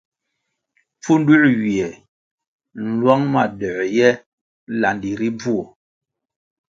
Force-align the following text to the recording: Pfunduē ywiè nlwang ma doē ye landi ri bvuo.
Pfunduē 1.01 1.39
ywiè 1.55 1.89
nlwang 2.87 3.23
ma 3.33 3.43
doē 3.59 3.85
ye 3.97 4.09
landi 4.79 5.11
ri 5.19 5.29
bvuo. 5.37 5.63